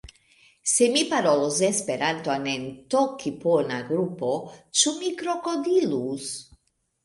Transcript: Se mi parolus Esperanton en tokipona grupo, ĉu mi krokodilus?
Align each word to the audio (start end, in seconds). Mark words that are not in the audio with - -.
Se 0.69 0.85
mi 0.95 1.03
parolus 1.11 1.59
Esperanton 1.67 2.49
en 2.55 2.65
tokipona 2.95 3.79
grupo, 3.93 4.33
ĉu 4.81 4.99
mi 4.99 5.15
krokodilus? 5.23 6.35